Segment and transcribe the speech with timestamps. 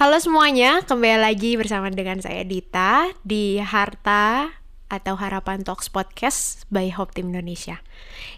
[0.00, 4.48] Halo semuanya, kembali lagi bersama dengan saya Dita di Harta
[4.88, 7.84] atau Harapan Talks Podcast by Hope Team Indonesia.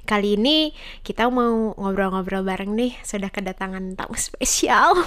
[0.02, 0.74] Kali ini
[1.06, 5.06] kita mau ngobrol-ngobrol bareng nih, sudah kedatangan tamu spesial.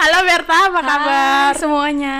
[0.00, 1.52] Halo Berta, apa kabar?
[1.52, 2.16] Hai semuanya,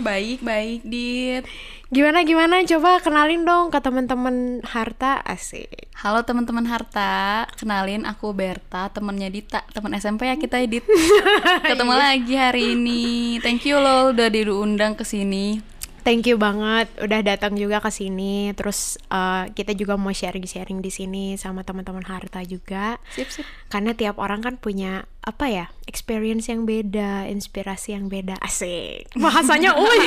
[0.00, 1.44] baik baik Dit.
[1.90, 2.62] Gimana gimana?
[2.62, 5.90] Coba kenalin dong ke teman-teman Harta asik.
[5.98, 10.86] Halo teman-teman Harta, kenalin aku Berta, temennya Dita, teman SMP ya kita Dit.
[11.66, 13.42] Ketemu lagi hari ini.
[13.42, 15.58] Thank you loh udah diundang ke sini.
[16.00, 18.56] Thank you banget udah datang juga ke sini.
[18.56, 22.96] Terus uh, kita juga mau sharing-sharing di sini sama teman-teman Harta juga.
[23.12, 23.44] Sip sip.
[23.68, 28.40] Karena tiap orang kan punya apa ya experience yang beda, inspirasi yang beda.
[28.40, 29.12] Asik.
[29.12, 30.00] Bahasanya uy.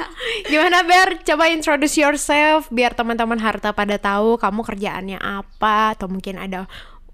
[0.50, 1.20] Gimana Ber?
[1.20, 6.64] Coba introduce yourself biar teman-teman Harta pada tahu kamu kerjaannya apa atau mungkin ada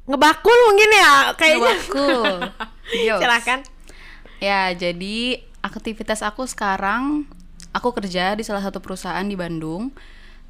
[0.07, 1.75] ngebakul mungkin ya kayaknya.
[1.75, 2.35] Ngebakul.
[3.23, 3.61] Silakan.
[4.41, 7.29] Ya, jadi aktivitas aku sekarang
[7.71, 9.95] aku kerja di salah satu perusahaan di Bandung.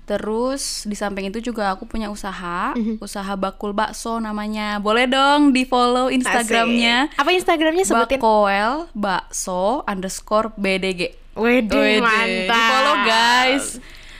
[0.08, 4.82] Terus di samping itu juga aku punya usaha, usaha bakul bakso namanya.
[4.82, 7.14] Boleh dong di follow Instagramnya.
[7.14, 7.20] Asik.
[7.22, 8.18] Apa Instagramnya sebutin?
[8.18, 11.14] Bakoel bakso underscore BDG.
[11.38, 12.02] Wede.
[12.02, 12.50] mantap.
[12.50, 13.66] Di follow guys.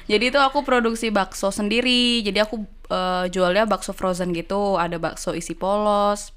[0.06, 2.23] Jadi itu aku produksi bakso sendiri.
[2.23, 4.78] Jadi aku eh, jualnya bakso frozen gitu.
[4.78, 6.31] Ada bakso isi polos,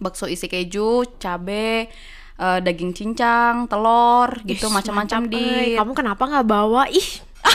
[0.00, 1.92] bakso isi keju, cabe,
[2.38, 5.74] eh, daging cincang, telur, gitu macam-macam mantap, di.
[5.74, 6.86] Kamu kenapa nggak bawa?
[6.88, 7.08] Ih.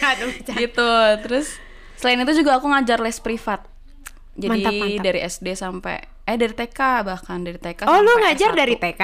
[0.00, 0.52] Bercanda.
[0.56, 0.90] gitu.
[1.26, 1.48] Terus
[1.96, 3.64] selain itu juga aku ngajar les privat.
[4.34, 5.04] Jadi Mantap, mantap.
[5.04, 8.56] dari SD sampai eh dari TK bahkan dari TK Oh, lu ngajar S1.
[8.56, 9.02] dari TK?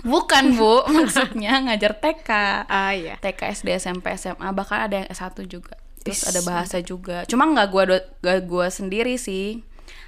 [0.00, 0.84] Bukan, Bu.
[0.94, 2.30] Maksudnya ngajar TK.
[2.68, 3.16] Ah iya.
[3.18, 5.74] TK, SD, SMP, SMA, bahkan ada yang S1 juga.
[6.00, 7.24] Terus Is, ada bahasa juga.
[7.26, 7.82] Cuma nggak gua
[8.22, 9.60] nggak gua sendiri sih.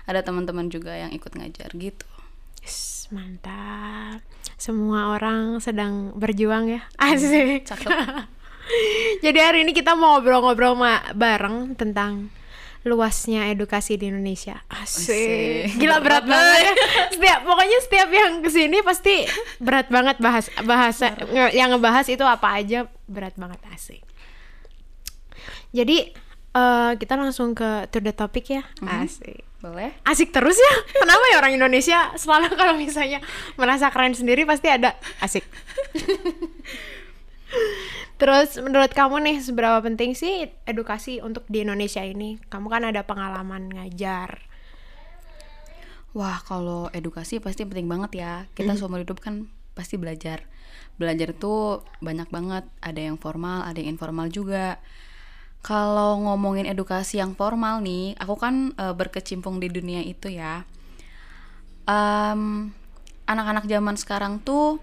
[0.05, 2.07] Ada teman-teman juga yang ikut ngajar gitu.
[2.63, 4.23] Yes, mantap.
[4.57, 6.81] Semua orang sedang berjuang ya.
[6.97, 7.67] Asik.
[7.67, 7.91] Cakep.
[9.25, 10.79] Jadi hari ini kita mau ngobrol-ngobrol
[11.13, 12.31] bareng tentang
[12.83, 14.63] luasnya edukasi di Indonesia.
[14.69, 15.77] Asik.
[15.77, 16.63] Gila berat Berat banget.
[16.63, 16.73] ya.
[17.15, 19.15] Setiap pokoknya setiap yang ke sini pasti
[19.59, 24.03] berat banget bahas bahasa nge- yang ngebahas itu apa aja berat banget asik.
[25.71, 26.11] Jadi
[26.53, 28.63] eh, kita langsung ke to the topic ya.
[28.83, 29.43] Asik.
[29.63, 29.95] Boleh?
[30.03, 30.75] Asik terus ya.
[30.99, 33.23] Kenapa ya orang Indonesia selalu kalau misalnya
[33.55, 35.47] merasa keren sendiri pasti ada asik.
[38.23, 42.39] Terus menurut kamu nih seberapa penting sih edukasi untuk di Indonesia ini?
[42.47, 44.47] Kamu kan ada pengalaman ngajar.
[46.15, 48.33] Wah, kalau edukasi pasti penting banget ya.
[48.55, 50.47] Kita seumur hidup kan pasti belajar.
[51.03, 52.65] Belajar itu banyak banget.
[52.79, 54.79] Ada yang formal, ada yang informal juga.
[55.63, 60.67] Kalau ngomongin edukasi yang formal nih, aku kan eh, berkecimpung di dunia itu ya.
[61.87, 62.75] Em,
[63.27, 64.83] anak-anak zaman sekarang tuh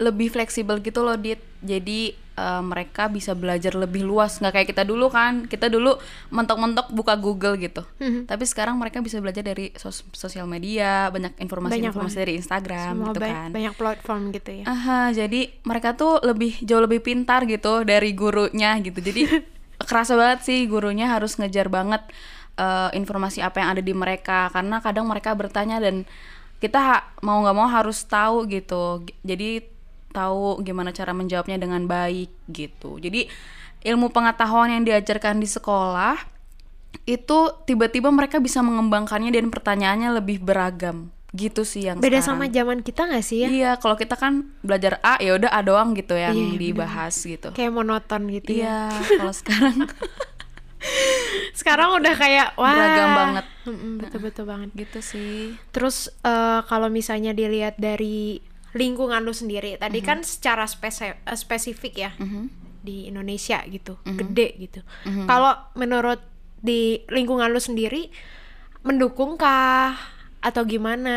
[0.00, 4.82] lebih fleksibel gitu loh dit jadi eh, mereka bisa belajar lebih luas nggak kayak kita
[4.82, 5.98] dulu kan kita dulu
[6.28, 8.24] mentok-mentok buka Google gitu Mhm.
[8.24, 13.18] tapi sekarang mereka bisa belajar dari sos- sosial media banyak informasi-informasi dari Instagram Semua gitu
[13.18, 14.64] ba- kan banyak platform gitu ya.
[14.64, 19.00] Aha, jadi mereka tuh lebih jauh lebih pintar gitu dari gurunya gitu.
[19.00, 19.22] Jadi
[19.88, 22.04] kerasa banget sih gurunya harus ngejar banget
[22.56, 26.04] eh, informasi apa yang ada di mereka karena kadang mereka bertanya dan
[26.58, 29.00] kita ha- mau nggak mau harus tahu gitu.
[29.20, 29.64] Jadi
[30.10, 32.96] tahu gimana cara menjawabnya dengan baik gitu.
[32.96, 33.30] Jadi
[33.80, 36.18] ilmu pengetahuan yang diajarkan di sekolah
[37.04, 42.42] itu tiba-tiba mereka bisa mengembangkannya dan pertanyaannya lebih beragam gitu sih yang Beda sekarang.
[42.42, 43.48] sama zaman kita nggak sih ya?
[43.48, 47.54] Iya, kalau kita kan belajar A ya udah A doang gitu yang Iya, dibahas gitu.
[47.54, 48.90] Kayak monoton gitu ya.
[48.90, 49.86] Iya, kalau sekarang
[51.52, 53.44] Sekarang udah kayak wah Beragam banget.
[53.68, 54.68] Mm-mm, Betul-betul banget.
[54.74, 55.54] gitu sih.
[55.70, 58.40] Terus eh, kalau misalnya dilihat dari
[58.72, 60.06] lingkungan lu sendiri, tadi Mhm.
[60.06, 62.42] kan secara spesi- eh, spesifik ya Mhm.
[62.80, 64.16] di Indonesia gitu, Mhm.
[64.16, 64.80] gede gitu.
[65.24, 66.22] Kalau menurut
[66.58, 68.12] di lingkungan lu sendiri
[68.80, 69.96] mendukungkah
[70.40, 71.16] atau gimana?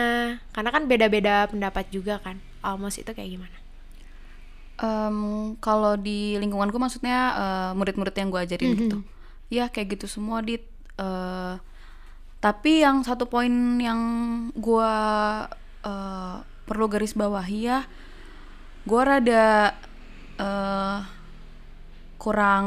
[0.52, 2.40] Karena kan beda-beda pendapat juga kan.
[2.60, 3.58] Almost itu kayak gimana?
[4.76, 5.18] Em,
[5.58, 8.98] kalau di lingkunganku maksudnya eh, murid-murid yang gue ajarin gitu.
[9.48, 10.66] Ya kayak gitu semua dit.
[10.98, 11.56] Eh,
[12.40, 14.00] tapi yang satu poin yang
[14.52, 14.94] gue
[15.84, 16.38] eh,
[16.74, 17.86] perlu garis bawahi ya,
[18.90, 19.78] gue rada
[20.42, 21.00] eh,
[22.18, 22.66] kurang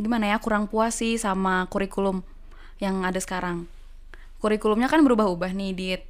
[0.00, 2.24] gimana ya kurang puas sih sama kurikulum
[2.80, 3.68] yang ada sekarang.
[4.40, 6.02] Kurikulumnya kan berubah-ubah nih dit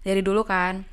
[0.00, 0.88] dari dulu kan.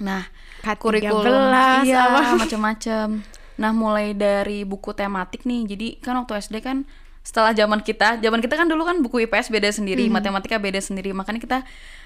[0.00, 0.24] Nah,
[0.64, 1.52] K13 kurikulum
[1.84, 2.08] iya
[2.40, 3.20] macam-macam.
[3.60, 5.68] Nah, mulai dari buku tematik nih.
[5.68, 6.88] Jadi kan waktu SD kan
[7.20, 11.12] setelah zaman kita zaman kita kan dulu kan buku IPS beda sendiri matematika beda sendiri
[11.12, 11.58] makanya kita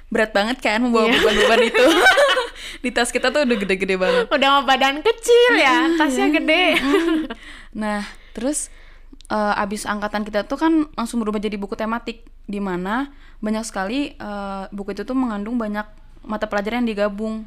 [0.06, 1.16] berat banget kan membawa Iya.
[1.16, 1.86] beban-beban itu
[2.80, 6.76] di tas kita tuh udah gede-gede banget Udah sama badan kecil ya, tasnya gede.
[7.72, 8.68] Nah, terus
[9.26, 14.12] eh, abis angkatan kita tuh kan langsung berubah jadi buku tematik di mana banyak sekali
[14.12, 15.86] eh, buku itu tuh mengandung banyak
[16.22, 17.44] mata pelajaran yang digabung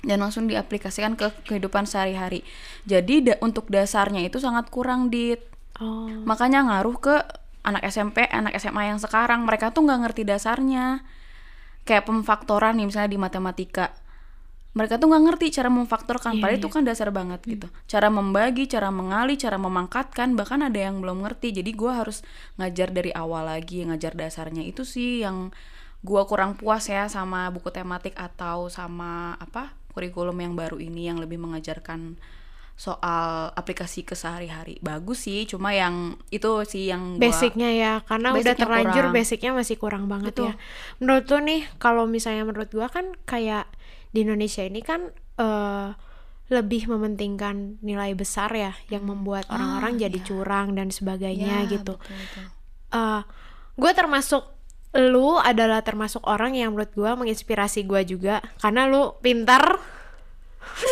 [0.00, 2.40] dan langsung diaplikasikan ke kehidupan sehari-hari.
[2.82, 5.40] Jadi da- untuk dasarnya itu sangat kurang dit.
[5.76, 6.08] Oh.
[6.24, 7.14] Makanya ngaruh ke
[7.60, 11.04] anak SMP, anak SMA yang sekarang mereka tuh nggak ngerti dasarnya.
[11.90, 13.90] Kayak pemfaktoran nih misalnya di matematika.
[14.70, 16.62] Mereka tuh nggak ngerti cara memfaktorkan, Iya, padahal iya.
[16.62, 17.66] itu kan dasar banget gitu.
[17.90, 21.50] Cara membagi, cara mengali, cara memangkatkan, bahkan ada yang belum ngerti.
[21.58, 22.22] Jadi gua harus
[22.54, 25.50] ngajar dari awal lagi, ngajar dasarnya itu sih yang
[26.06, 31.18] gua kurang puas ya sama buku tematik atau sama apa kurikulum yang baru ini yang
[31.18, 32.14] lebih mengajarkan
[32.80, 34.80] soal aplikasi ke sehari-hari.
[34.80, 39.12] Bagus sih, cuma yang itu sih yang gua- Basicnya ya, karena udah Basicnya terlanjur kurang.
[39.14, 40.46] basicnya masih kurang banget Betul.
[40.46, 40.54] ya.
[40.96, 43.68] Menurut lu nih, kalau misalnya menurut gua kan kayak
[44.10, 45.88] di Indonesia ini kan eh,
[46.48, 51.94] lebih mementingkan nilai besar ya, yang membuat orang-orang jadi curang dan sebagainya Ya, gitu.
[51.94, 52.44] betul, betul.
[52.90, 53.22] eh
[53.72, 54.42] gue termasuk
[54.92, 59.78] lu adalah termasuk orang yang menurut gue menginspirasi gue juga karena lu pintar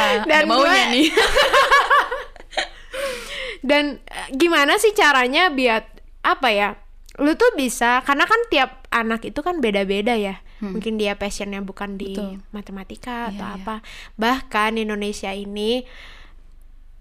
[0.00, 1.08] Wah, Dan ada maunya gue- nih.
[3.60, 5.84] dan eh, gimana sih caranya biar
[6.22, 6.68] apa ya
[7.16, 11.96] lu tuh bisa karena kan tiap anak itu kan beda-beda ya mungkin dia passionnya bukan
[11.96, 12.36] di Hmm.
[12.36, 12.48] Betul.
[12.50, 13.58] matematika atau Iya, iya.
[13.58, 13.76] apa
[14.14, 15.84] bahkan Indonesia ini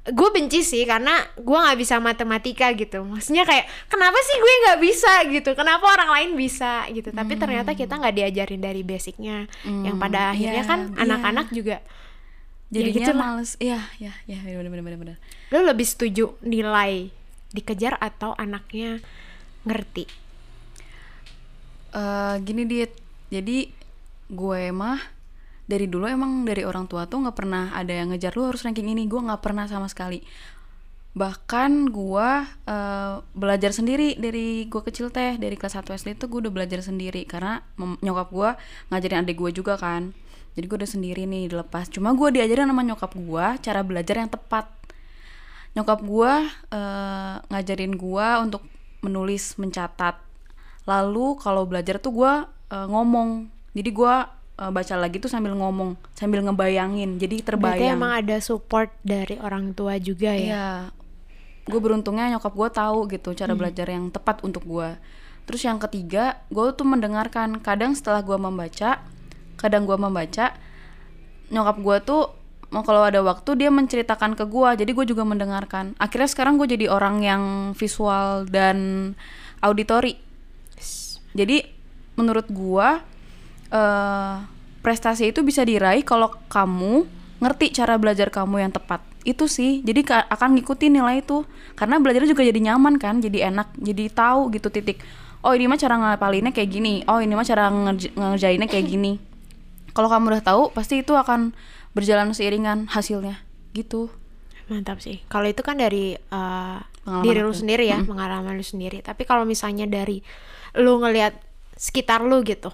[0.05, 4.79] gue benci sih karena gue nggak bisa matematika gitu maksudnya kayak kenapa sih gue nggak
[4.81, 9.95] bisa gitu kenapa orang lain bisa gitu tapi ternyata kita nggak diajarin dari basicnya yang
[9.97, 10.95] pada Hmm, akhirnya iya, kan iya.
[10.99, 11.77] anak-anak juga
[12.69, 13.19] Jadinya gitu lah.
[13.19, 13.51] males.
[13.57, 15.17] Iya, iya, iya, bener bener bener bener.
[15.49, 17.09] lo lebih setuju nilai
[17.49, 19.01] dikejar atau anaknya
[19.65, 20.29] ngerti
[21.89, 22.91] eh gini dit,
[23.33, 23.65] jadi
[24.29, 25.01] gue mah
[25.69, 28.89] dari dulu emang dari orang tua tuh nggak pernah ada yang ngejar lu harus ranking
[28.89, 30.21] ini, gue nggak pernah sama sekali.
[31.13, 32.29] Bahkan gue
[32.69, 36.81] eh, belajar sendiri dari gue kecil teh dari kelas 1 SD tuh gue udah belajar
[36.85, 37.65] sendiri karena
[38.05, 38.49] nyokap gue
[38.93, 40.13] ngajarin adik gue juga kan.
[40.57, 41.89] Jadi gue udah sendiri nih dilepas.
[41.91, 44.65] Cuma gue diajarin sama nyokap gue cara belajar yang tepat.
[45.77, 46.33] Nyokap gue
[46.73, 48.63] eh, ngajarin gue untuk
[49.05, 50.19] menulis, mencatat.
[50.89, 52.33] Lalu kalau belajar tuh gue
[52.73, 53.47] eh, ngomong.
[53.77, 54.13] Jadi gue
[54.59, 57.21] eh, baca lagi tuh sambil ngomong, sambil ngebayangin.
[57.21, 57.95] Jadi berarti terbayang.
[57.95, 60.69] emang ada support dari orang tua juga ya Iya.
[61.69, 64.97] Gue beruntungnya nyokap gue tahu gitu cara belajar yang tepat untuk gue.
[65.49, 67.57] Terus yang ketiga, gue tuh mendengarkan.
[67.61, 69.01] Kadang setelah gue membaca,
[69.59, 70.55] kadang gue membaca,
[71.51, 72.23] nyokap gue tuh
[72.71, 74.69] mau kalau ada waktu dia menceritakan ke gue.
[74.79, 75.99] Jadi gue juga mendengarkan.
[75.99, 77.43] Akhirnya sekarang gue jadi orang yang
[77.75, 79.11] visual dan
[79.59, 80.15] auditori.
[81.35, 81.61] Jadi
[82.17, 83.03] menurut gua
[83.69, 84.35] eh
[84.79, 87.03] prestasi itu bisa diraih kalau kamu
[87.43, 89.03] ngerti cara belajar kamu yang tepat.
[89.27, 89.83] Itu sih.
[89.83, 91.43] Jadi ka- akan ngikutin nilai itu.
[91.75, 95.03] Karena belajarnya juga jadi nyaman kan, jadi enak, jadi tahu gitu titik.
[95.43, 97.03] Oh, ini mah cara ngapalinnya kayak gini.
[97.07, 99.19] Oh, ini mah cara ngerj- ngerjainnya kayak gini.
[99.93, 101.53] Kalau kamu udah tahu, pasti itu akan
[101.93, 103.41] berjalan seiringan hasilnya.
[103.73, 104.09] Gitu.
[104.69, 109.01] mantap sih kalau itu kan dari uh, Pengalaman diri lu sendiri ya pengalaman lu sendiri
[109.01, 110.21] tapi kalau misalnya dari
[110.77, 111.33] lu ngelihat
[111.73, 112.69] sekitar lu gitu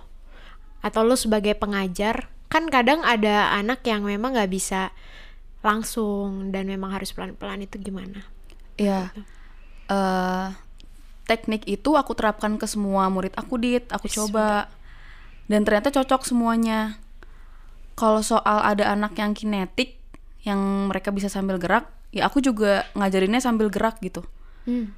[0.84, 4.92] atau lu sebagai pengajar kan kadang ada anak yang memang nggak bisa
[5.64, 8.28] langsung dan memang harus pelan-pelan itu gimana
[8.76, 9.16] Iya.
[9.88, 10.48] eh
[11.32, 14.68] teknik itu aku terapkan ke semua murid aku dit, aku coba.
[15.50, 17.02] Dan ternyata cocok semuanya.
[17.96, 20.00] Kalau soal ada anak yang kinetik
[20.44, 24.24] yang mereka bisa sambil gerak, ya aku juga ngajarinnya sambil gerak gitu.
[24.66, 24.92] Hmm.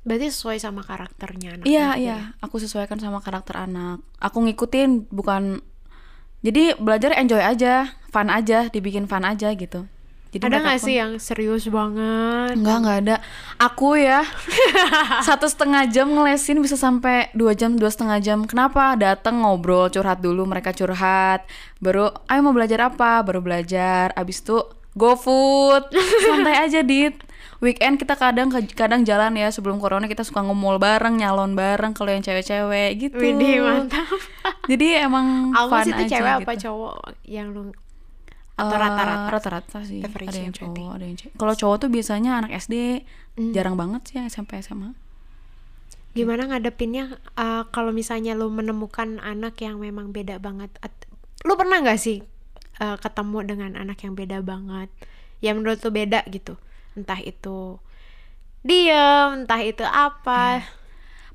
[0.00, 4.00] berarti sesuai sama karakternya anak Iya, iya, aku sesuaikan sama karakter anak.
[4.16, 5.60] Aku ngikutin bukan
[6.40, 9.84] jadi belajar enjoy aja, fun aja, dibikin fun aja gitu.
[10.30, 13.16] Jadi ada nggak sih yang serius banget Enggak, enggak ada.
[13.58, 14.22] Aku ya
[15.26, 18.46] satu setengah jam ngelesin bisa sampai dua jam, dua setengah jam.
[18.46, 18.94] Kenapa?
[18.94, 21.42] Datang ngobrol, curhat dulu, mereka curhat.
[21.82, 23.26] Baru, ayo mau belajar apa?
[23.26, 24.14] Baru belajar.
[24.14, 24.62] Abis itu
[24.94, 25.82] go food,
[26.30, 27.14] santai aja dit.
[27.60, 32.08] Weekend kita kadang kadang jalan ya sebelum corona kita suka nge-mall bareng, nyalon bareng kalau
[32.08, 33.20] yang cewek-cewek gitu.
[33.20, 34.08] Widih mantap
[34.64, 36.44] Jadi emang Almus fun itu aja cewek gitu.
[36.48, 36.94] apa cowok
[37.28, 37.68] yang lu
[38.60, 39.28] atau Eh, rata-rata?
[39.28, 39.98] rata-rata sih.
[39.98, 40.58] Ada yang berarti.
[40.60, 41.32] cowok ada yang cewek.
[41.34, 42.74] Kalau cowok tuh biasanya anak SD
[43.32, 43.52] Hmm.
[43.52, 44.92] jarang banget sih yang SMP SMA
[46.10, 47.06] gimana ngadepinnya
[47.38, 50.66] uh, kalau misalnya lu menemukan anak yang memang beda banget?
[51.46, 52.18] Lu pernah nggak sih
[52.82, 54.90] uh, ketemu dengan anak yang beda banget?
[55.38, 56.58] Yang menurut lu beda gitu.
[56.98, 57.78] Entah itu
[58.60, 60.66] diem entah itu apa.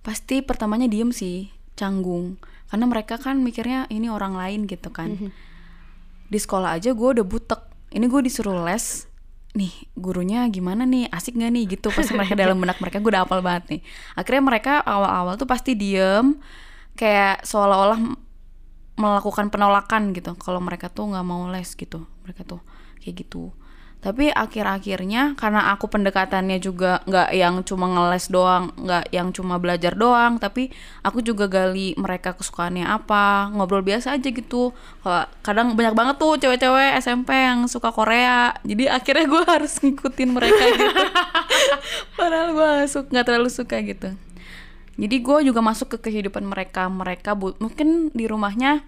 [0.04, 2.36] Pasti pertamanya diem sih canggung.
[2.68, 5.16] Karena mereka kan mikirnya ini orang lain gitu kan.
[5.16, 5.30] Mhm.
[6.30, 7.62] Di sekolah aja gue udah butek.
[7.94, 9.08] Ini gue disuruh les.
[9.56, 11.08] Nih gurunya gimana nih?
[11.10, 11.64] Asik gak nih?
[11.78, 13.82] Gitu pasti mereka dalam benak mereka gue udah hafal banget nih.
[14.20, 16.38] Akhirnya mereka awal-awal tuh pasti diem
[16.96, 18.00] kayak seolah-olah
[18.96, 20.36] melakukan penolakan gitu.
[20.40, 22.62] Kalau mereka tuh nggak mau les gitu mereka tuh
[23.00, 23.54] kayak gitu
[24.06, 29.98] tapi akhir-akhirnya karena aku pendekatannya juga nggak yang cuma ngeles doang nggak yang cuma belajar
[29.98, 30.70] doang tapi
[31.02, 34.78] aku juga gali mereka kesukaannya apa ngobrol biasa aja gitu.
[35.02, 38.54] Kalau kadang banyak banget tuh cewek-cewek SMP yang suka Korea.
[38.62, 41.02] Jadi akhirnya gue harus ngikutin mereka gitu.
[42.22, 44.14] Padahal gue nggak terlalu suka gitu.
[45.02, 46.86] Jadi gue juga masuk ke kehidupan mereka.
[46.94, 48.86] Mereka bu- mungkin di rumahnya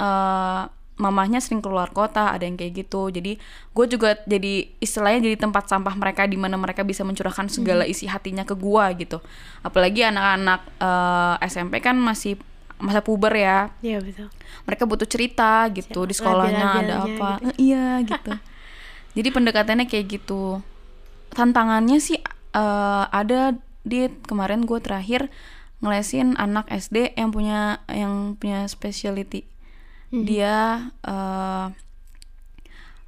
[0.00, 0.62] eh
[0.94, 3.10] mamahnya sering keluar kota ada yang kayak gitu.
[3.10, 3.38] Jadi
[3.74, 8.06] gue juga jadi istilahnya jadi tempat sampah mereka di mana mereka bisa mencurahkan segala isi
[8.06, 9.18] hatinya ke gue gitu.
[9.66, 12.38] Apalagi anak-anak eh, SMP kan masih
[12.78, 13.74] masa puber ya.
[13.82, 14.30] Iya betul.
[14.70, 16.06] Mereka butuh cerita gitu.
[16.06, 17.30] Di sekolahnya ada apa.
[17.42, 17.50] gitu.
[17.50, 18.30] Eh, iya gitu.
[19.18, 20.62] Jadi pendekatannya kayak gitu.
[21.34, 22.22] Tantangannya sih
[22.54, 25.28] eh, ada di kemarin gue terakhir
[25.84, 28.64] ngelesin anak SD yang punya yang punya
[30.14, 30.56] specialty dia
[31.02, 31.66] eh,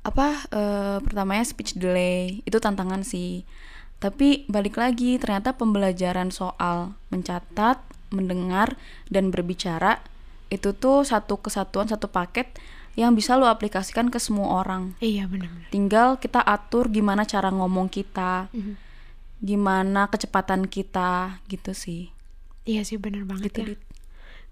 [0.03, 2.43] apa eh, pertamanya speech delay.
[2.43, 3.43] Itu tantangan sih.
[3.97, 7.81] Tapi balik lagi ternyata pembelajaran soal mencatat
[8.15, 8.77] mendengar
[9.11, 9.99] dan berbicara
[10.47, 12.55] itu tuh satu kesatuan satu paket
[12.95, 14.95] yang bisa lo aplikasikan ke semua orang.
[15.03, 15.69] Iya benar-benar.
[15.69, 18.75] Tinggal kita atur gimana cara ngomong kita Mhm.
[19.37, 22.09] gimana kecepatan kita gitu sih.
[22.65, 23.67] Iya sih benar banget gitu ya.
[23.75, 23.81] Dit.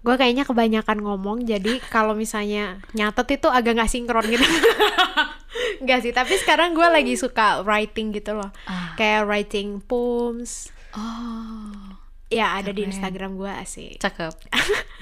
[0.05, 4.45] Gue kayaknya kebanyakan ngomong jadi kalau misalnya nyatet itu agak nggak sinkron gitu.
[5.81, 8.53] Enggak sih tapi sekarang gue lagi suka writing gitu loh.
[8.65, 8.93] Ah.
[8.93, 10.69] kayak writing poems.
[10.93, 11.97] Oh.
[12.25, 12.89] Ya ada di Keren.
[12.89, 14.33] Instagram gue asik cakep.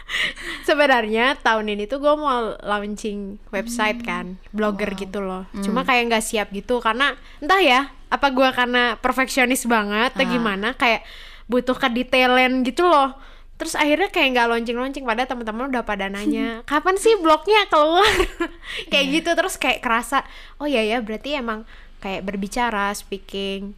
[0.67, 5.47] Sebenarnya tahun ini tuh gue mau launching website kan blogger gitu loh.
[5.59, 10.29] Cuma kayak nggak siap gitu karena entah ya apa gue karena perfeksionis banget atau Ah.
[10.29, 11.01] gimana kayak
[11.43, 13.17] butuh kedetailan gitu loh
[13.53, 18.09] terus akhirnya kayak nggak launching launching pada teman-teman udah pada nanya kapan sih blognya keluar
[18.91, 20.25] kayak gitu terus kayak kerasa
[20.57, 21.63] oh ya ya berarti emang
[22.01, 23.77] kayak berbicara speaking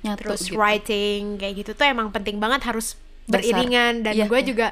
[0.00, 0.56] nyatu terus gitu.
[0.56, 2.96] writing kayak gitu tuh emang penting banget harus
[3.28, 3.44] Dasar.
[3.44, 4.46] beriringan dan Iya, gue iya.
[4.48, 4.68] juga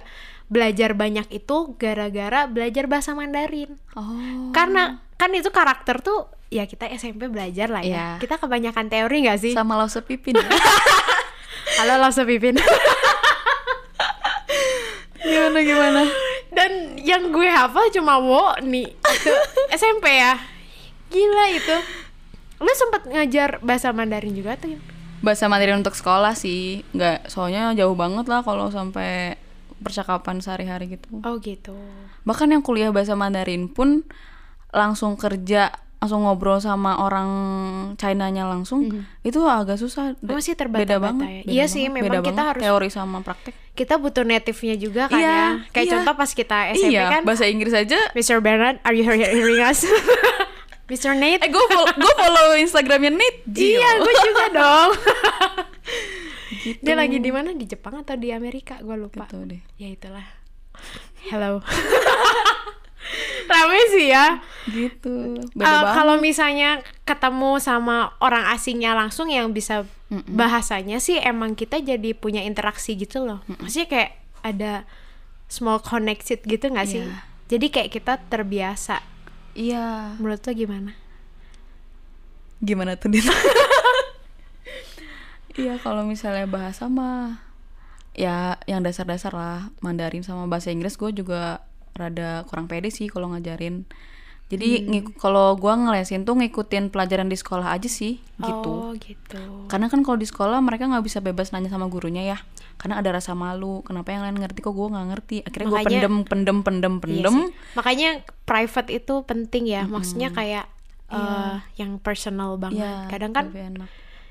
[0.49, 6.89] belajar banyak itu gara-gara belajar bahasa Mandarin oh karena kan itu karakter tuh ya kita
[6.89, 8.07] SMP belajar lah ya Iya.
[8.25, 10.49] kita kebanyakan teori nggak sih sama lause pipin ya.
[11.79, 12.59] halo Lause Pipin
[15.29, 16.03] gimana gimana?
[16.49, 19.35] Dan yang gue hafal cuma wo nih itu
[19.77, 20.41] SMP ya.
[21.13, 21.77] Gila itu.
[22.59, 24.81] Lu sempet ngajar bahasa Mandarin juga tuh
[25.19, 26.83] bahasa Mandarin untuk sekolah sih.
[26.95, 29.39] Nggak soalnya jauh banget lah kalau sampai
[29.83, 31.23] percakapan sehari-hari gitu.
[31.23, 31.75] Oh gitu.
[32.27, 34.03] Bahkan yang kuliah bahasa Mandarin pun
[34.75, 37.29] langsung kerja langsung ngobrol sama orang
[37.95, 38.87] China-nya langsung
[39.21, 41.41] itu agak susah masih beda terbata-bata banget ya?
[41.43, 44.77] beda Iya sih, banget, memang beda kita banget harus- teori sama praktek kita butuh native-nya
[44.77, 45.93] juga kan Iya, ya kayak iya.
[45.93, 48.39] contoh pas kita SMP iya kan bahasa Inggris aja Mr.
[48.39, 49.83] Bernard, are you hear- hearing us?
[50.89, 51.13] Mr.
[51.13, 51.43] Nate?
[51.43, 53.77] eh gue follow, gue follow Instagramnya Nate Gio.
[53.77, 54.91] iya, gue juga dong.
[56.59, 56.81] Gitu.
[56.81, 57.53] Dia lagi di mana?
[57.53, 58.81] Di Jepang atau di Amerika?
[58.81, 59.27] Gue lupa.
[59.27, 60.25] gitu deh Ya itulah.
[61.27, 61.61] Hello.
[63.47, 64.43] Rame sih ya.
[64.69, 69.89] gitu banget kalau misalnya ketemu sama orang asingnya langsung yang bisa
[70.29, 73.45] bahasanya sih emang kita jadi punya interaksi gitu loh.
[73.47, 74.11] Maksudnya kayak
[74.45, 74.73] ada
[75.49, 77.05] small connected gitu nggak sih?
[77.05, 77.17] Iya.
[77.49, 79.01] Jadi kayak kita terbiasa.
[79.57, 80.93] iya Menurut lo gimana?
[82.59, 83.23] gimana tuh Dit?
[85.61, 87.39] iya kalau misalnya bahasa mah
[88.19, 91.63] ya yang dasar-dasar lah Mandarin sama bahasa Inggris gue juga
[91.99, 93.83] rada kurang pede sih kalau ngajarin
[94.49, 99.67] jadi ngik- kalau gue ngelesin tuh ngikutin pelajaran di sekolah aja sih gitu Oh gitu.
[99.67, 102.39] karena kan kalau di sekolah mereka nggak bisa bebas nanya sama gurunya ya
[102.77, 106.01] karena ada rasa malu kenapa yang lain ngerti kok gue nggak ngerti akhirnya gue Makanya-
[106.01, 107.47] pendem pendem pendem Iya pendem sih.
[107.75, 108.09] Makanya
[108.43, 109.83] private itu penting ya.
[109.85, 110.65] Maksudnya kayak
[111.09, 112.81] eh, yang personal banget.
[112.81, 113.89] Iya, Kadang kan enak.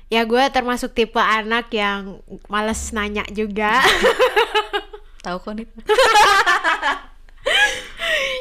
[0.08, 3.78] ya gue termasuk tipe anak yang males nanya juga.
[5.20, 5.66] tahu kok nih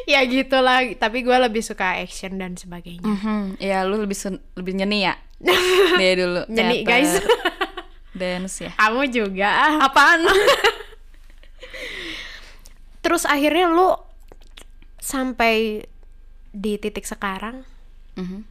[0.13, 0.83] ya gitulah.
[0.93, 3.03] Tapi gue lebih suka action dan sebagainya.
[3.03, 4.15] Mhm, ya lu lebih
[4.55, 5.15] lebih nyeni ya
[5.99, 7.11] dia dulu Nyeni, teater, guys.
[8.17, 9.77] dance ya Kamu juga.
[9.79, 10.25] apaan
[12.99, 13.93] Terus akhirnya lu
[14.97, 15.85] sampai
[16.49, 17.63] di titik sekarang,
[18.15, 18.41] Mhm.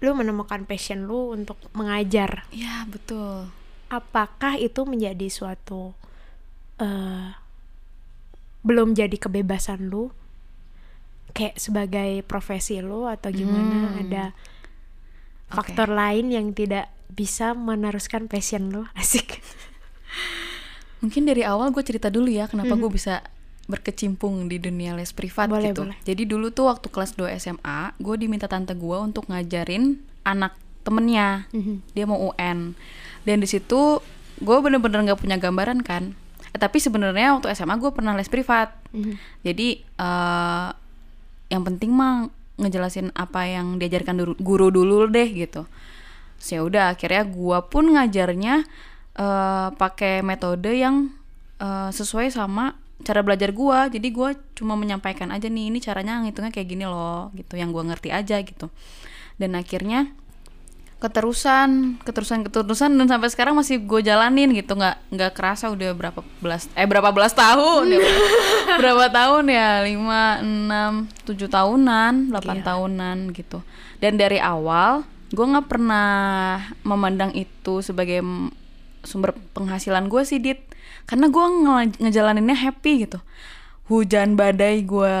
[0.00, 2.48] lu menemukan passion lu untuk mengajar.
[2.50, 3.48] ya betul
[3.86, 5.94] apakah itu menjadi suatu
[6.76, 7.30] eh
[8.60, 10.08] belum jadi kebebasan lu
[11.34, 14.00] kayak sebagai profesi lu atau gimana Hmm.
[14.00, 14.24] ada
[15.46, 19.42] faktor lain yang tidak bisa meneruskan passion lu asik
[20.98, 23.20] Mungkin dari awal gue cerita dulu ya kenapa gue bisa
[23.64, 25.84] berkecimpung di dunia les privat Boleh, gitu.
[25.84, 25.96] boleh.
[26.00, 31.44] Jadi dulu tuh waktu kelas 2 SMA, gue diminta tante gue untuk ngajarin anak temennya.
[31.52, 31.92] Mhm.
[31.92, 32.72] Dia mau UN.
[33.24, 34.00] Dan di situ
[34.38, 36.16] gue bener-bener nggak punya gambaran kan.
[36.52, 38.72] Eh, tapi sebenarnya waktu SMA gue pernah les privat.
[38.92, 39.12] Mhm.
[39.44, 40.68] Jadi eh
[41.52, 45.66] yang penting mah ngejelasin apa yang diajarkan dulu- guru dulu deh gitu.
[46.38, 48.66] So, ya udah akhirnya gua pun ngajarnya
[49.14, 51.10] eh pakai metode yang
[51.62, 53.90] eh, sesuai sama cara belajar gua.
[53.90, 57.86] Jadi gua cuma menyampaikan aja nih ini caranya ngitungnya kayak gini loh gitu yang gua
[57.90, 58.70] ngerti aja gitu.
[59.38, 60.14] Dan akhirnya
[61.04, 64.72] keterusan keterusan keterusan dan sampai sekarang masih gue jalanin gitu.
[64.72, 68.00] Nggak nggak kerasa udah berapa belas eh berapa belas tahun ya.
[68.80, 69.84] Berapa tahun ya?
[69.84, 72.66] Lima enam tujuh tahunan delapan Gila.
[72.66, 73.60] tahunan gitu.
[74.00, 76.08] Dan dari awal gue nggak pernah
[76.80, 78.24] memandang itu sebagai
[79.04, 80.64] sumber penghasilan gue sih dit.
[81.04, 83.20] Karena gue nge- ngejalaninnya happy gitu.
[83.92, 85.16] Hujan badai gue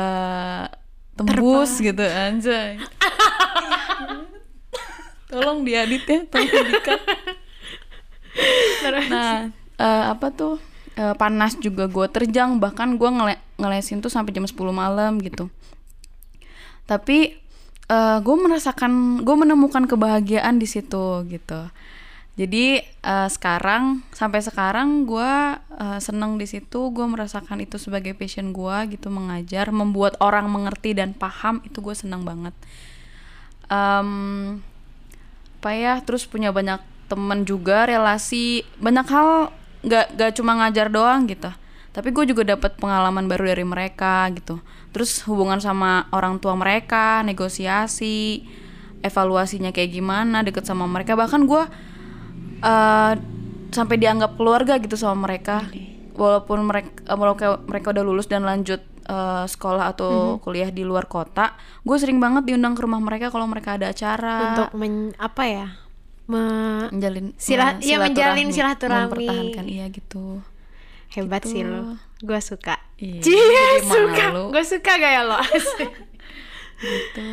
[1.14, 2.74] tembus gitu anjay
[5.34, 7.00] tolong diedit ya tolong dikat
[9.10, 10.58] nah eh, apa tuh?
[10.94, 15.50] Eh, panas juga gue terjang bahkan gue ngele ngelesin tuh sampai jam 10 malam gitu.
[16.86, 17.42] Tapi
[17.84, 21.60] eh gue merasakan gue menemukan kebahagiaan di situ gitu.
[22.34, 25.32] Jadi eh, sekarang sampai sekarang gue
[25.82, 30.94] eh, seneng di situ gue merasakan itu sebagai passion gue gitu mengajar membuat orang mengerti
[30.94, 32.54] dan paham itu gue seneng banget.
[33.66, 34.60] Em,
[35.64, 36.76] apa ya terus punya banyak
[37.08, 39.48] temen juga relasi banyak hal
[39.80, 41.48] nggak nggak cuma ngajar doang gitu.
[41.88, 44.60] Tapi gue juga dapat pengalaman baru dari mereka gitu.
[44.92, 48.44] Terus hubungan sama orang tua mereka negosiasi
[49.00, 51.16] evaluasinya kayak gimana deket sama mereka.
[51.16, 51.62] Bahkan gue
[52.60, 53.12] eh,
[53.72, 55.64] sampai dianggap keluarga gitu sama mereka.
[56.12, 61.52] Walaupun mereka walaupun mereka udah lulus dan lanjut eh, sekolah atau kuliah di luar kota
[61.80, 64.36] gue sering banget diundang ke rumah mereka kalau mereka ada acara.
[64.50, 65.66] Untuk men, apa ya?
[66.24, 69.04] Me- menjalin Sila- ya, iya, menjalin silaturahmi.
[69.12, 70.40] mempertahankan iya gitu.
[71.10, 71.68] Hebat sih Gitu.
[71.68, 72.00] lo.
[72.18, 72.80] Gue suka.
[72.96, 74.26] Iya, Cie, jadi suka.
[74.48, 75.36] gue suka gaya lo.
[76.74, 77.24] Gitu.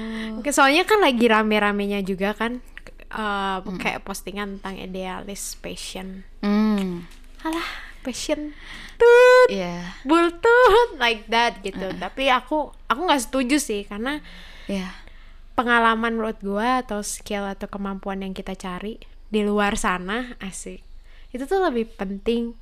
[0.50, 2.62] Soalnya kan lagi rame-ramenya juga kan
[3.10, 6.24] eh, kayak postingan tentang idealis passion.
[6.40, 7.04] Hmm.
[7.42, 7.68] Alah
[8.02, 8.54] passion
[9.02, 9.98] tut iya.
[10.06, 11.90] Bultut like that gitu.
[11.98, 14.22] Tapi aku aku nggak setuju sih karena
[14.70, 14.94] iya.
[15.58, 19.02] pengalaman menurut gua atau skill atau kemampuan yang kita cari
[19.34, 20.86] di luar sana asik.
[21.34, 22.54] Itu tuh lebih penting.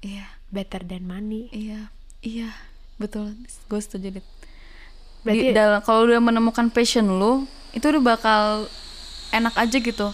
[0.00, 0.28] Iya.
[0.54, 1.50] Better than money.
[1.50, 1.90] Iya.
[2.22, 2.52] Iya.
[3.00, 3.32] Betul.
[3.66, 4.26] Gue setuju Dit.
[5.24, 8.42] Berarti- Di- dalam kalau udah menemukan passion lu itu udah bakal
[9.32, 10.08] enak aja gitu.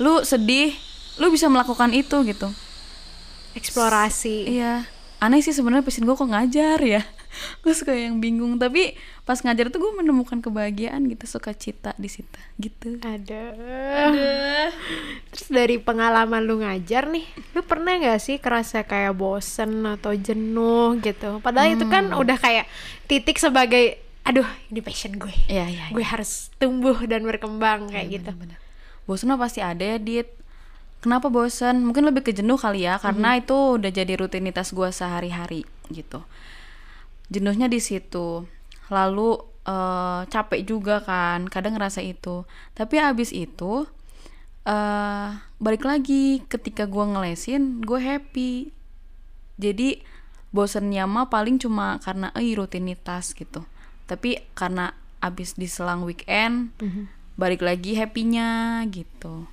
[0.00, 0.76] Lu sedih
[1.20, 2.48] lu bisa melakukan itu gitu.
[3.56, 4.46] Eksplorasi.
[4.46, 4.86] Iya,
[5.20, 7.04] aneh sih sebenarnya passion gue kok ngajar ya.
[7.62, 8.96] gue suka yang bingung, tapi
[9.28, 12.98] pas ngajar tuh gue menemukan kebahagiaan gitu, suka cita di situ, gitu.
[13.04, 13.54] ada
[15.30, 17.22] terus dari pengalaman lu ngajar nih
[17.54, 22.66] lu pernah nggak sih kerasa kayak bosen atau jenuh gitu padahal itu kan udah kayak
[23.06, 25.84] titik sebagai aduh ini passion gue Iya, iya.
[25.94, 28.58] gue harus tumbuh dan berkembang kayak gitu Bener.
[29.08, 30.30] Bosan mah pasti ada ya, Dit.
[31.00, 31.80] Kenapa bosan?
[31.80, 36.20] Mungkin lebih ke jenuh kali ya, karena itu udah jadi rutinitas gue sehari-hari gitu.
[37.32, 38.44] Jenuhnya di situ.
[38.92, 42.44] Lalu eh, capek juga kan, kadang ngerasa itu.
[42.76, 43.88] Tapi abis itu
[44.68, 48.68] eh balik lagi ketika gue ngelesin, gue happy.
[49.56, 50.04] Jadi
[50.52, 53.64] bosennya mah paling cuma karena eh rutinitas gitu.
[54.04, 54.92] Tapi karena
[55.24, 56.76] abis diselang weekend,
[57.40, 59.48] balik lagi happynya gitu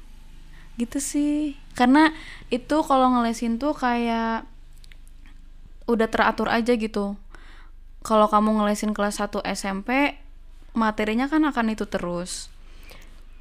[0.78, 1.58] gitu sih.
[1.74, 2.14] Karena
[2.54, 4.46] itu kalau ngelesin tuh kayak
[5.90, 7.18] udah teratur aja gitu.
[8.06, 10.16] Kalau kamu ngelesin kelas 1 SMP
[10.78, 12.54] materinya kan akan itu terus.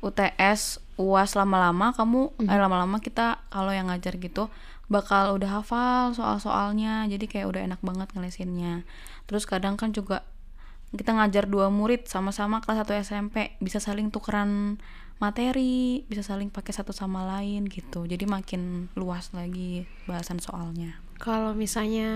[0.00, 4.48] UTS UAS lama-lama kamu eh lama-lama kita kalau yang ngajar gitu
[4.88, 7.04] bakal udah hafal soal-soalnya.
[7.06, 8.82] Jadi kayak udah enak banget ngelesinnya.
[9.28, 10.24] Terus kadang kan juga
[10.94, 14.80] kita ngajar dua murid sama-sama kelas 1 SMP bisa saling tukeran
[15.16, 18.04] materi bisa saling pakai satu sama lain gitu.
[18.04, 21.00] Jadi makin luas lagi bahasan soalnya.
[21.16, 22.08] Kalau misalnya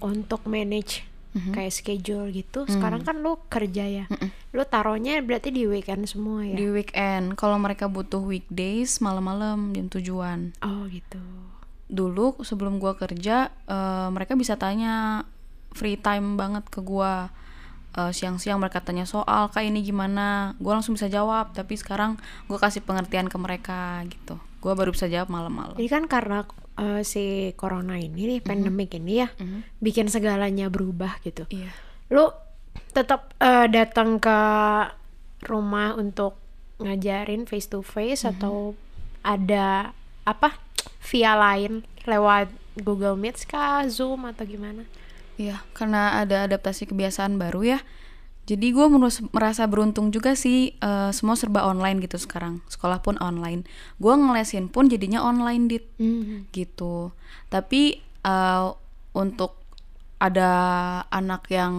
[0.00, 1.52] untuk manage Mhm.
[1.52, 2.72] kayak schedule gitu Hmm.
[2.72, 4.04] sekarang kan lu kerja ya.
[4.52, 6.52] Lu taruhnya berarti di weekend semua ya?
[6.52, 7.36] Di weekend.
[7.36, 10.52] Kalau mereka butuh weekdays malam-malam jam tujuan.
[10.60, 11.20] Oh gitu.
[11.88, 15.24] Dulu sebelum gua kerja eh, mereka bisa tanya
[15.72, 17.32] free time banget ke gua
[17.92, 20.56] Eh, siang-siang mereka tanya soal kayak ini gimana?
[20.56, 22.16] Gua langsung bisa jawab tapi sekarang
[22.48, 24.40] gua kasih pengertian ke mereka gitu.
[24.64, 25.76] Gua baru bisa jawab malam-malam.
[25.76, 26.48] Ini kan karena
[26.80, 29.28] eh, si corona ini nih, pandemik ini ya,
[29.84, 31.44] bikin segalanya berubah gitu.
[31.52, 31.68] iya.
[32.08, 32.32] Lu
[32.96, 34.38] tetap eh, datang ke
[35.44, 36.40] rumah untuk
[36.80, 38.72] ngajarin face to face atau
[39.20, 39.92] ada
[40.24, 40.56] apa
[41.12, 42.48] via lain lewat
[42.80, 44.88] Google Meet kah, Zoom atau gimana?
[45.40, 47.80] Iya, karena ada adaptasi kebiasaan baru ya.
[48.42, 48.86] Jadi gue
[49.30, 52.58] merasa beruntung juga sih eh, semua serba online gitu sekarang.
[52.66, 53.62] Sekolah pun online.
[54.02, 55.84] Gue ngelesin pun jadinya online dit
[56.50, 57.14] gitu.
[57.48, 58.66] Tapi eh,
[59.14, 59.62] untuk
[60.22, 60.50] ada
[61.10, 61.74] anak yang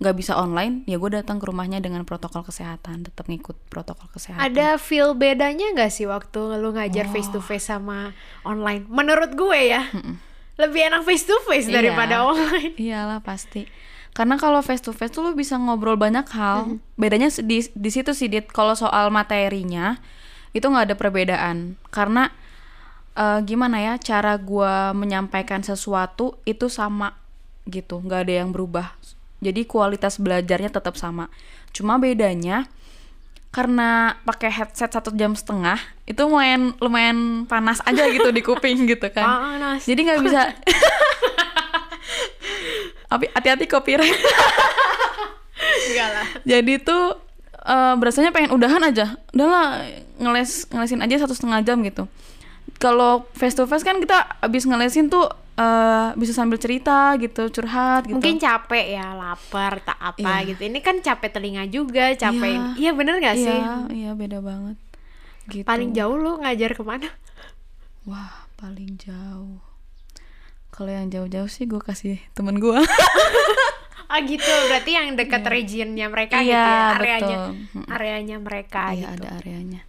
[0.00, 4.40] nggak bisa online, ya gue datang ke rumahnya dengan protokol kesehatan, tetap ngikut protokol kesehatan.
[4.40, 8.88] Ada feel bedanya nggak sih waktu lu ngajar face to face sama online?
[8.88, 9.84] Menurut gue ya,
[10.54, 11.82] lebih enak face to face Iya.
[11.82, 12.74] daripada online.
[12.76, 13.66] Iyalah pasti.
[14.14, 16.78] Karena kalau face to face tuh lu bisa ngobrol banyak hal.
[16.94, 18.46] Bedanya se- di di situ sih Dit.
[18.46, 19.98] Kalau soal materinya
[20.50, 21.56] itu nggak ada perbedaan.
[21.88, 22.30] Karena
[23.12, 27.18] eh, gimana ya cara gua menyampaikan sesuatu itu sama
[27.64, 28.94] gitu, nggak ada yang berubah.
[29.38, 31.26] Jadi kualitas belajarnya tetap sama.
[31.70, 32.70] Cuma bedanya
[33.54, 35.78] karena pakai headset satu jam setengah
[36.10, 39.22] itu lumayan lumayan panas aja gitu di kuping gitu kan.
[39.22, 39.86] Panas.
[39.86, 40.50] Jadi nggak bisa.
[43.14, 44.10] Tapi hati-hati copyright.
[45.86, 46.26] Enggak lah.
[46.42, 47.14] Jadi tuh
[47.62, 49.14] eh, berasanya pengen udahan aja.
[49.30, 49.86] Udahlah
[50.18, 52.10] ngeles ngelesin aja satu setengah jam gitu.
[52.82, 58.04] Kalau face to face kan kita abis ngelesin tuh eh, bisa sambil cerita gitu, curhat
[58.04, 58.18] gitu.
[58.18, 60.50] Mungkin capek ya, lapar, tak apa Iya.
[60.50, 60.62] gitu.
[60.66, 62.74] Ini kan capek telinga juga, capek.
[62.74, 63.46] Iya bener gak sih?
[63.54, 64.76] Iya, iya beda banget.
[65.46, 65.62] Gitu.
[65.62, 67.06] Paling jauh lu ngajar ke mana?
[68.04, 69.60] Wah, paling jauh.
[70.68, 72.80] Kalau yang jauh-jauh sih gue kasih temen gue.
[74.04, 77.82] Ah gitu, berarti yang dekat regionnya mereka gitu Iya, ya, areanya, betul.
[77.86, 79.22] Areanya mereka Iya gitu.
[79.22, 79.80] ada areanya.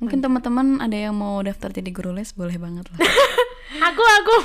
[0.00, 2.98] Mungkin teman-teman ada yang mau daftar jadi guru les boleh banget lah.
[3.78, 4.36] Aku aku.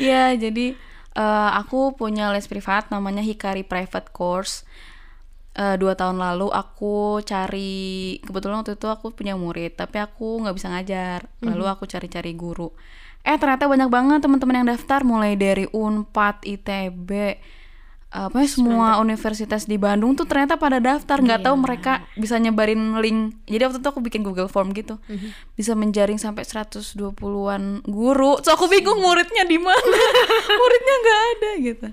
[0.00, 0.72] Iya jadi
[1.16, 4.64] eh, aku punya les privat namanya Hikari Private Course.
[5.50, 10.54] Eh, dua tahun lalu aku cari kebetulan waktu itu aku punya murid tapi aku nggak
[10.54, 12.70] bisa ngajar lalu aku cari-cari guru
[13.26, 17.10] eh ternyata banyak banget teman-teman yang daftar mulai dari Unpad ITB
[18.10, 21.22] apa semua universitas di Bandung tuh ternyata pada daftar.
[21.22, 23.38] Nggak tahu mereka bisa nyebarin link.
[23.46, 24.98] Jadi waktu itu aku bikin Google Form gitu.
[25.54, 28.42] Bisa menjaring sampai 120-an guru.
[28.42, 29.78] So aku bingung muridnya di mana.
[30.60, 31.86] Muridnya nggak ada gitu.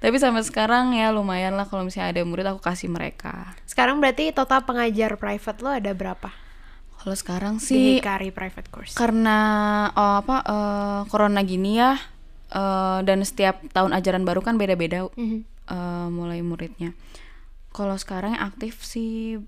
[0.00, 3.52] Tapi sampai sekarang ya lumayan lah kalau misalnya ada murid aku kasih mereka.
[3.68, 6.32] Sekarang berarti total pengajar private lo ada berapa?
[6.98, 8.98] kalau sekarang Di sih Hikari private course.
[8.98, 9.38] karena
[9.94, 11.94] oh, apa eh, corona gini ya
[12.50, 15.06] eh, dan setiap tahun ajaran baru kan beda-beda.
[15.14, 15.57] Mhm.
[15.68, 16.96] Eh, mulai muridnya.
[17.72, 19.38] Kalau sekarang yang aktif sih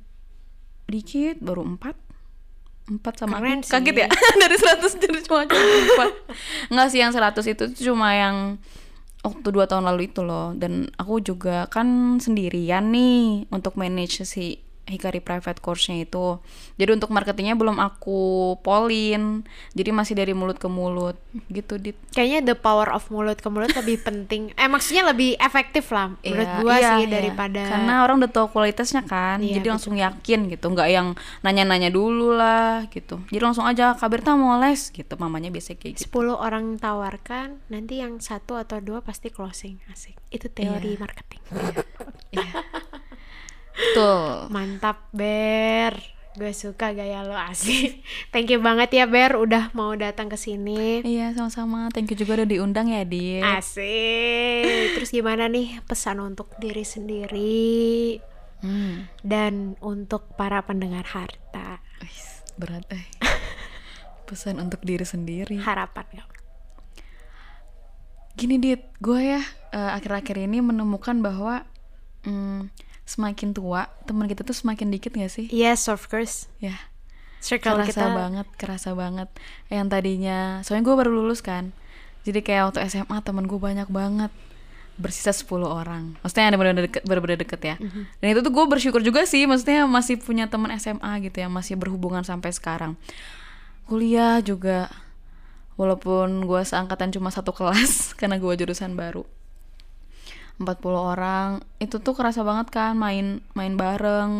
[0.91, 1.97] dikit baru empat.
[2.91, 3.71] Empat sama Keren aku.
[3.71, 4.03] Kaget sih.
[4.05, 4.09] ya?
[4.43, 6.11] Dari 100 jadi cuma empat.
[6.75, 8.59] Nggak sih yang 100 itu cuma yang
[9.21, 10.53] waktu dua tahun lalu itu loh.
[10.59, 14.59] Dan aku juga kan sendirian nih untuk manage si
[14.91, 16.43] Hikari private course-nya itu
[16.75, 21.15] jadi untuk marketingnya belum aku polin jadi masih dari mulut ke mulut
[21.49, 24.51] gitu dit Kayaknya the power of mulut ke mulut lebih penting.
[24.59, 27.13] Eh maksudnya lebih efektif lah menurut Iya, gua iya, sih iya.
[27.23, 31.15] daripada karena orang udah tahu kualitasnya kan Iya, jadi langsung yakin gitu nggak yang
[31.47, 36.11] nanya-nanya dulu lah gitu jadi langsung aja Kabirta mau les gitu mamanya biasa kayak gitu
[36.11, 39.79] 10 orang tawarkan, nanti yang satu atau dua pasti closing.
[39.93, 40.17] Asik.
[40.33, 41.43] Itu teori marketing.
[42.31, 42.63] Iya.
[43.93, 45.97] Tuh Mantap, Ber.
[46.33, 48.01] Gue suka gaya lo asik.
[48.33, 51.03] Thank you banget ya, Ber, udah mau datang ke sini.
[51.03, 54.95] iya sama-sama thank you juga udah diundang ya dit Asik.
[54.95, 58.21] Terus gimana nih pesan untuk diri sendiri
[58.61, 61.81] Hmm, dan untuk para pendengar harta?
[62.55, 63.09] berat eh
[64.29, 66.29] pesan untuk diri sendiri Harapan kamu.
[68.33, 69.41] gini dit gue ya
[69.71, 71.65] eh, akhir-akhir ini menemukan bahwa
[72.23, 72.69] hmm,
[73.11, 75.51] semakin tua teman kita tuh semakin dikit gak sih?
[75.51, 76.47] Yes, of course.
[76.63, 76.79] ya.
[77.43, 79.29] Circle kerasa kita banget kerasa banget.
[79.67, 81.75] Yang tadinya soalnya gue baru lulus kan.
[82.23, 84.31] Jadi kayak waktu SMA temen gue banyak banget.
[85.01, 86.21] Bersisa 10 orang.
[86.21, 87.77] Maksudnya ada benar-benar deket, benar-benar deket ya.
[88.21, 91.81] Dan itu tuh gue bersyukur juga sih maksudnya masih punya teman SMA gitu yang masih
[91.81, 92.95] berhubungan sampai sekarang.
[93.89, 94.93] Kuliah juga
[95.81, 99.25] walaupun gue seangkatan cuma satu kelas karena gue jurusan baru
[100.61, 104.33] 40 orang itu tuh kerasa banget kan main main bareng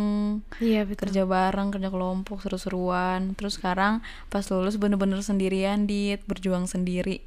[0.59, 1.09] Iya betul.
[1.09, 7.25] kerja bareng kerja kelompok seru-seruan terus sekarang pas lulus bener-bener sendirian dit berjuang sendiri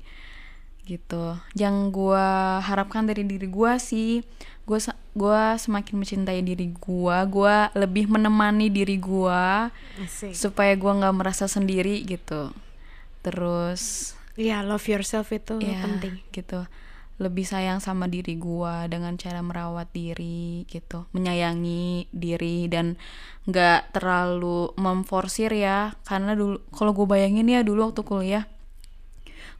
[0.83, 4.19] gitu yang gua harapkan dari diri gua sih
[4.63, 10.35] gua sa- gua semakin mencintai diri gua gua lebih menemani diri gua Asik.
[10.35, 12.51] supaya gua nggak merasa sendiri gitu
[13.21, 16.17] terus Iya, love yourself itu ya penting.
[16.29, 16.65] gitu
[17.23, 21.07] lebih sayang sama diri gua dengan cara merawat diri gitu.
[21.15, 22.99] Menyayangi diri dan
[23.47, 25.95] nggak terlalu memforsir ya.
[26.03, 28.45] Karena dulu kalau gue bayangin ya dulu waktu kuliah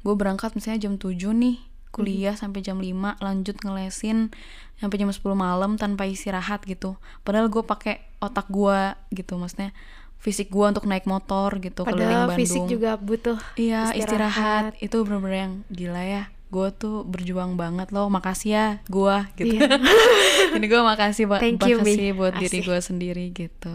[0.03, 1.63] gue berangkat misalnya jam 7 nih
[1.95, 4.35] kuliah sampai jam 5 lanjut ngelesin
[4.75, 6.99] sampai jam 10 malam tanpa istirahat gitu.
[7.23, 9.39] Padahal gue pakai otak gua gitu.
[9.39, 9.71] Maksudnya
[10.19, 12.39] fisik gua untuk naik motor gitu keliling Padahal Bandung.
[12.39, 14.75] fisik juga butuh Iya istirahat.
[14.75, 14.83] istirahat.
[14.83, 16.23] itu bener-bener yang gila ya
[16.53, 19.73] gue tuh berjuang banget loh makasih ya gue gitu Iya.
[20.55, 22.13] ini gue makasih ba- Thank you, makasih Bi.
[22.13, 22.67] buat diri Asik.
[22.67, 23.73] gue sendiri gitu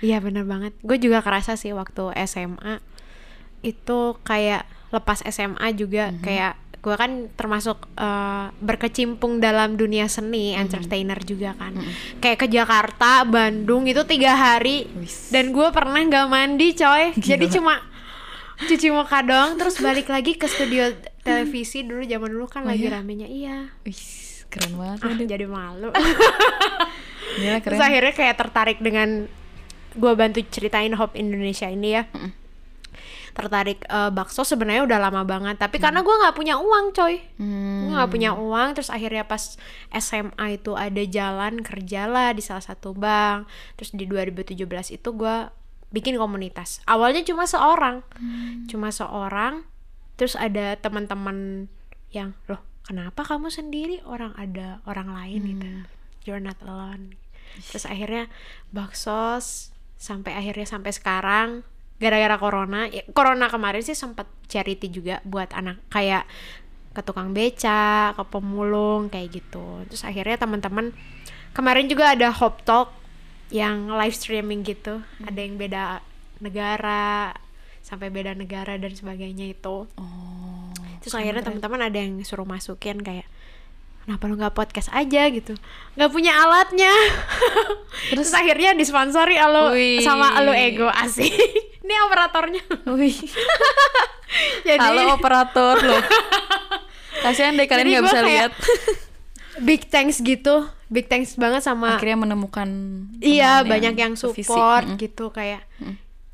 [0.00, 0.76] Iya bener banget.
[0.80, 2.76] Gue juga kerasa sih waktu SMA
[3.60, 6.20] itu kayak lepas SMA juga Mhm.
[6.20, 10.60] kayak gue kan termasuk eh, berkecimpung dalam dunia seni, Mhm.
[10.60, 11.72] entertainer juga kan.
[12.18, 15.30] Kayak ke Jakarta, Bandung itu tiga hari Wis.
[15.30, 17.16] dan gue pernah nggak mandi coy.
[17.16, 17.54] Jadi Gila.
[17.54, 17.74] cuma
[18.60, 20.92] cuci muka doang terus balik lagi ke studio
[21.24, 22.92] televisi dulu zaman dulu kan Oh, lagi iya?
[22.94, 23.56] ramenya iya.
[23.82, 24.04] Wih,
[24.46, 25.88] keren banget Ah, ya, jadi malu.
[27.40, 29.26] Gila, keren Terus akhirnya kayak tertarik dengan
[29.94, 32.04] gue bantu ceritain Hope Indonesia ini ya.
[33.34, 37.18] Tertarik eh, bakso sebenarnya udah lama banget, tapi karena gue nggak punya uang, coy.
[37.34, 39.58] Hmm, Gue nggak punya uang, terus akhirnya pas
[39.90, 43.50] SMA itu ada jalan kerja lah di salah satu bank.
[43.74, 44.54] Terus di 2017
[44.94, 45.36] itu gue
[45.90, 46.78] bikin komunitas.
[46.86, 48.06] Awalnya cuma seorang,
[48.66, 49.66] cuma seorang.
[50.14, 51.66] Terus ada teman-teman
[52.14, 53.98] yang loh kenapa kamu sendiri?
[54.06, 55.70] Orang ada orang lain gitu.
[56.24, 57.18] You're not alone.
[57.70, 58.30] Terus akhirnya
[58.70, 61.48] baksos sampai akhirnya sampai sekarang
[62.02, 66.26] gara-gara corona ya, corona kemarin sih sempat charity juga buat anak kayak
[66.94, 69.82] ke tukang beca ke pemulung kayak gitu.
[69.90, 70.94] Terus akhirnya teman-teman
[71.54, 72.94] kemarin juga ada Hope Talk
[73.50, 75.02] yang live streaming gitu.
[75.22, 76.02] Ada yang beda
[76.42, 77.34] negara
[77.84, 79.84] sampai beda negara dan sebagainya itu.
[80.00, 80.24] Oh
[81.04, 83.28] terus akhirnya teman-teman ada yang suruh masukin kayak
[84.08, 85.28] kenapa lu nggak podcast aja?
[85.28, 85.52] gitu.
[86.00, 86.88] Nggak punya alatnya.
[88.12, 91.28] Terus, akhirnya disponsori alo sama alo ego asik.
[91.84, 92.64] Ini operatornya.
[92.96, 93.16] Wih,
[94.68, 95.76] jadi halo operator.
[95.84, 96.00] Loh.
[97.20, 98.52] Kasihan deh kalian nggak bisa lihat.
[99.60, 100.68] Big thanks gitu.
[100.88, 102.68] Big thanks banget sama akhirnya menemukan
[103.24, 104.44] iya banyak yang fisik.
[104.44, 105.00] support Mm-mm.
[105.00, 105.64] gitu kayak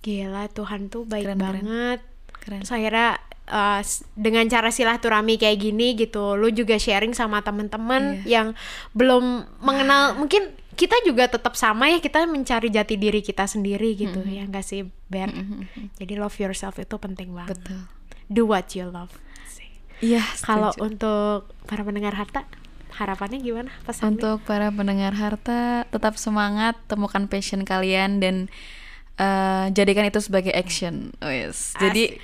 [0.00, 1.44] gila Tuhan tuh baik Keren, keren.
[1.60, 2.00] banget
[2.34, 3.08] keren Terus akhirnya
[3.46, 3.80] uh,
[4.16, 8.24] dengan cara silaturahmi kayak gini gitu, lu juga sharing sama temen-temen Iya.
[8.24, 8.46] yang
[8.92, 9.24] belum
[9.60, 14.48] mengenal, mungkin kita juga tetap sama ya kita mencari jati diri kita sendiri gitu ya
[14.48, 15.28] enggak sih Ber?
[16.00, 17.60] Jadi love yourself itu penting banget.
[17.60, 17.84] betul
[18.30, 19.12] Do what you love.
[20.00, 22.48] Iya Kalau untuk para pendengar harta,
[22.96, 24.16] harapannya gimana pesannya?
[24.16, 28.48] Untuk para pendengar harta, tetap semangat, temukan passion kalian dan
[29.20, 31.12] eh, jadikan itu sebagai action.
[31.20, 31.76] Oh, yes.
[31.76, 32.16] Jadi,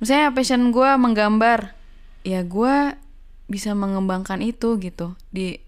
[0.00, 1.76] misalnya passion gue menggambar,
[2.24, 2.96] ya gue
[3.50, 5.60] bisa mengembangkan itu gitu di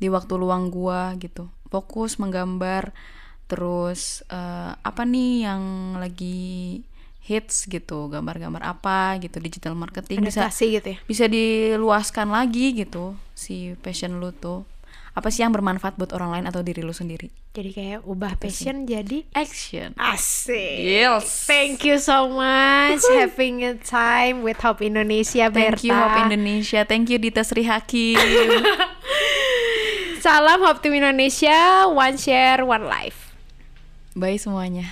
[0.00, 1.46] di waktu luang gue gitu.
[1.70, 2.90] Fokus menggambar,
[3.46, 5.62] terus eh, apa nih yang
[6.02, 6.82] lagi
[7.20, 10.98] hits gitu, gambar-gambar apa gitu, digital marketing bisa Adaptasi gitu ya.
[11.06, 14.66] bisa diluaskan lagi gitu si passion lu tuh
[15.10, 17.34] apa sih yang bermanfaat buat orang lain atau diri lu sendiri?
[17.50, 19.90] Jadi kayak ubah passion jadi action.
[19.98, 20.78] Asik.
[20.80, 21.50] yes.
[21.50, 26.06] Thank you so much having a time with Hope Indonesia thank you Berta.
[26.06, 26.80] Hope Indonesia.
[26.86, 28.16] Thank you Dita Sri Hakim.
[30.24, 33.30] Salam Hope Team Indonesia, one share, one life.
[34.14, 34.90] bye semuanya